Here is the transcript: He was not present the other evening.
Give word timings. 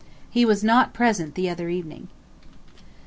He 0.31 0.45
was 0.45 0.63
not 0.63 0.95
present 0.95 1.35
the 1.35 1.47
other 1.47 1.69
evening. 1.69 2.07